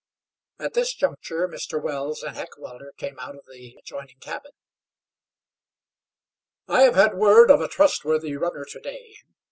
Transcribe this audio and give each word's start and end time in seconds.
At 0.57 0.73
this 0.73 0.95
juncture 0.95 1.47
Mr. 1.47 1.79
Wells 1.79 2.23
and 2.23 2.35
Heckewelder 2.35 2.93
came 2.97 3.19
out 3.19 3.35
of 3.35 3.45
the 3.45 3.75
adjoining 3.77 4.17
cabin. 4.17 4.53
"I 6.67 6.89
had 6.91 7.13
word 7.15 7.49
from 7.49 7.61
a 7.61 7.67
trustworthy 7.67 8.35
runner 8.35 8.65
to 8.65 8.79
day. 8.79 9.17